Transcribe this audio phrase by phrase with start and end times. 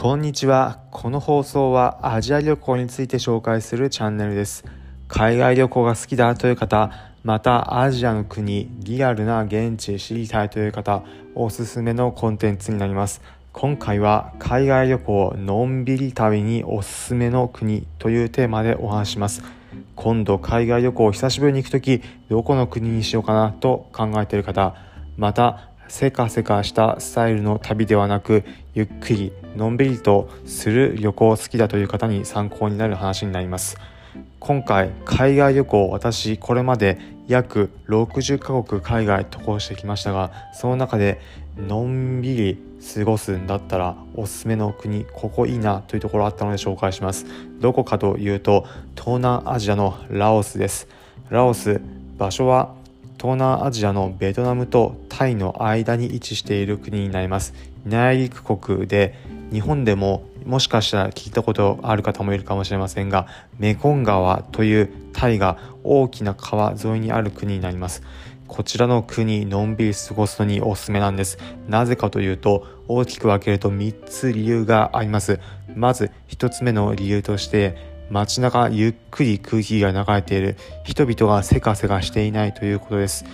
[0.00, 0.78] こんにちは。
[0.90, 4.64] この放送はアジア旅行について紹介するチャンネルです。
[5.08, 6.90] 海外旅行が好きだという方、
[7.22, 11.02] またアジアの国、リアルな現地知りたいという方、
[11.34, 13.20] おすすめのコンテンツになります。
[13.52, 19.42] 今回は海外旅行のんびり旅におすすめの国というテーマでお話します。
[19.96, 24.74] 今度海外旅行を久しぶりに行くとき、どこの国にしようかなと考えている方、
[25.18, 28.44] またせかせかしたスタイルの旅ではなく
[28.74, 33.76] ゆっくりのんびりとする旅行好きだという方に参考になる話になります。
[34.38, 41.20] 今回海外旅行私これまで約60カ国海外渡航してきましたがその中で
[41.56, 42.62] のんびり
[42.94, 47.26] 過ごすんだったらおすすめの国ここいいなというところあったので紹介します。
[47.60, 48.64] どこかというと
[48.96, 50.86] 東南アジアのラオスです。
[51.30, 51.80] ラオス
[52.16, 52.79] 場所は
[53.20, 57.52] 東南アジアのベトナムとタイの間に位置している国になります。
[57.84, 59.14] 内陸国で
[59.52, 63.26] 日本でももしかしたら聞いたことある方もいるかもしれませんが
[63.58, 68.02] メコン川というタイが大きな川沿いにある国になります。
[68.48, 71.36] こちらの国のんびり過ごすのにおすすめなんです。
[71.68, 75.40] なぜかというと大きく分けると3つ理由があります。
[75.76, 80.56] まず1つ目の理由として街中ゆっくり空気が流れている。
[80.84, 83.24] 人々がせかせかしていないということです。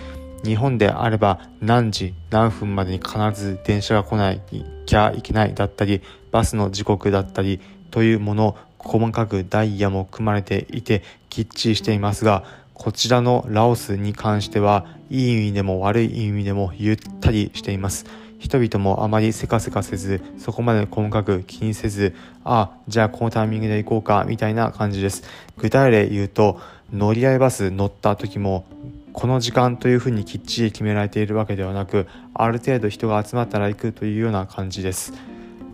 [0.43, 4.41] 日本であれば何時何分までに必ず電車が来ない
[4.85, 7.59] きゃいけないだったりバスの時刻だったり
[7.91, 18.05] というもの細かくダイヤも組まれていてきっちりしていますがこちらのラオスに関してはいい意味でも悪い意味でもゆったりしています。
[18.39, 25.23] 人々もあまりせかせかせずそこまで細かく気にせずああじゃあこのタイミングで行こうかみたいな感じです。
[25.57, 26.59] 具体例言うと
[26.93, 28.65] 乗り合いバス乗った時も
[29.13, 35.13] この時間というふうにきっちり決められているわけではなくある程度人が集まったら行くというような感じです。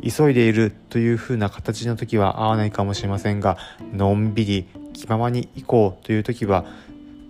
[0.02, 3.58] 急いでいるというふうな形の時は合わないかもしれませんが
[3.94, 6.66] のんびり気ままに行こうという時は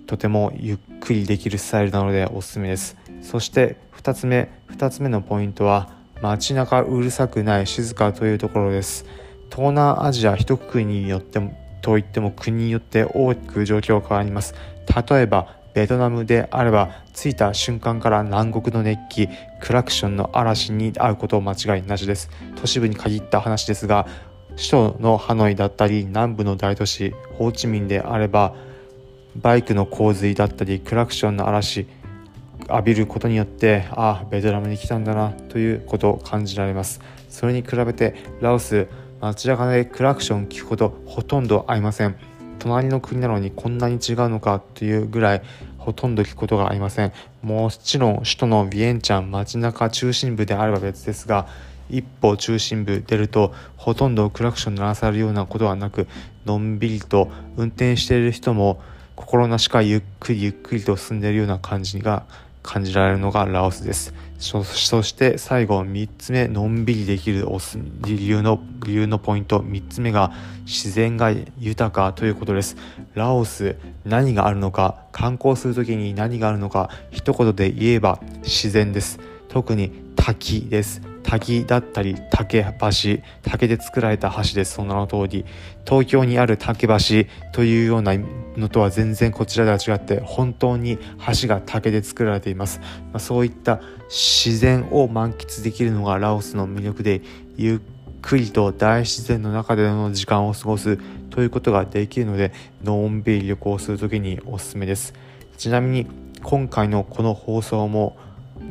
[0.05, 2.97] とてもゆっくりできるスタイルなのでおすすめです。
[3.21, 5.89] そして2つ目2つ目のポイントは
[6.21, 9.05] 街中うるさくない静かというところです。
[9.49, 14.55] 東南アジア一国によってもといっても国によって大きく状況が変わります。
[15.09, 19.29] 例えばベトナムであれば着いた瞬間から南国の熱気
[19.61, 22.29] クラクションの嵐に遭うこと間違いなしです。
[22.57, 24.05] 都市部に限った話ですが
[24.57, 28.53] 首都のハノイだったり南部の大都市ホーチミンであれば
[29.37, 31.87] バイクの洪水だったりクラクションの嵐
[32.69, 37.01] 浴びることによってああベトナムに来たんだなということを感じられます。
[37.29, 38.87] それに比べてラオス
[39.19, 42.15] 街中でクラクション聞くことほとんどありません。
[42.59, 45.41] 隣の国なのにこんなに違うのかというぐらい
[45.77, 47.11] ほとんど聞くことがありません。
[47.41, 51.47] もちろん首都のビエンチャン街中中心部であれば別ですが
[51.89, 56.07] 一歩中心部出るとほとんどクラクション鳴らされるようなことはなく
[56.45, 58.81] のんびりと運転している人も
[59.15, 62.23] 心なしかゆっくりゆっくりと進んでいるような感じが
[62.63, 64.13] 感じられるのがラオスです。
[64.39, 67.47] そして最後3つ目のんびりできる
[68.01, 70.33] 理由の理由のポイント3つ目が
[70.65, 72.75] 自然が豊かということです。
[73.13, 79.19] ラオス何があるのか観光する時に何があるのか一言で言えば自然です。
[79.47, 81.12] 特に滝です。
[81.23, 84.73] 滝だったり竹橋竹で作られた橋です。
[84.73, 85.45] その名の通り
[85.85, 86.95] 東京にある竹橋
[87.51, 88.13] というような
[88.57, 90.97] のとは全然こちらでは違って本当に
[91.41, 97.21] 橋が竹で作られています、まあ、そういった自然を満喫できるのがラオスの魅力で
[97.57, 97.79] ゆっ
[98.21, 100.97] くりと大自然の中での時間を過ごす
[101.29, 105.13] ということができるのでのんびり旅行する時におすすめです。
[105.57, 106.07] ちなみに
[106.41, 108.17] 今回のこの放送も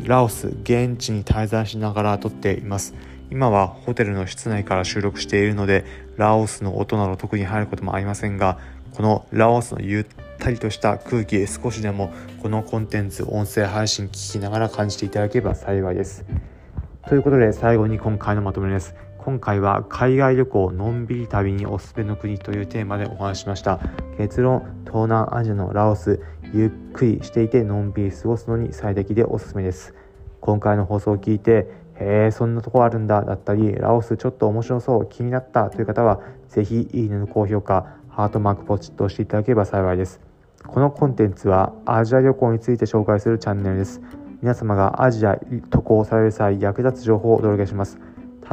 [0.05, 2.95] ラオス現地に滞在しながら撮っています。
[3.31, 5.87] 今はホテルの室内から収録しているので
[6.19, 8.59] ラオスの音など特に入ることもありませんが
[8.95, 10.07] このラオスのゆっ
[10.39, 16.27] たりとした空気少しでもこのコンテンツ音声配信聞きながら感じていただければ幸いです。
[17.09, 18.95] ということで最後に今回のまとめです。
[19.25, 23.79] 今回は海外旅行のんびり旅におすすめの国というテーマでお話しました。
[24.19, 26.21] 結論東南アジアのラオス
[26.53, 29.95] ゆっくりしていてのんびり過ごすのに最適でおすすめです。
[30.41, 31.69] 今回の放送を聞いて
[32.01, 40.21] へえそんなとこあるんだだったりラオスちょっと面白そう気になったという方は是非いいねの高評価ハートマークポチッと押していただければ幸いです。
[40.67, 44.01] このコンテンツはアジア旅行について紹介するチャンネルです。
[44.43, 45.39] 皆様がアジア
[45.71, 48.01] 渡航される際役立つ情報をお届けします。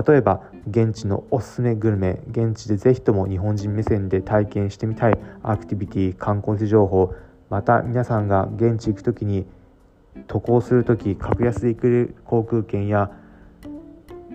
[0.08, 7.14] 例えば現地のおすすめグルメ現地でぜひとも日本人目線で体験してみたいアクティビティ観光地情報
[7.50, 9.46] また皆さんが現地行く時に
[10.28, 13.12] 渡航する時格安で行ける航空券や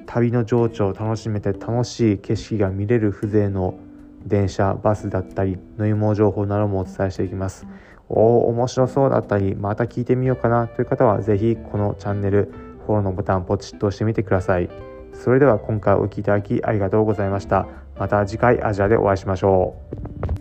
[0.06, 3.78] 旅の情緒を楽しめて楽しい景色が見れる風情の
[4.24, 7.66] 電車バスだったり乗り物情報などもお伝えしていきます。
[8.08, 12.52] おお面白そうだったりまた聞いてみようかなという方は是非このチャンネル
[12.86, 14.93] フォローのボタンポチッと押してみてください。
[15.14, 17.66] それでは今回お聴きいただきありがとうございました。
[17.98, 19.76] また次回アジアでお会いしましょ
[20.30, 20.33] う。